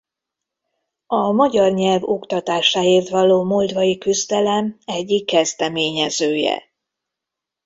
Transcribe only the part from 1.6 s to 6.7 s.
nyelv oktatásáért való moldvai küzdelem egyik kezdeményezője.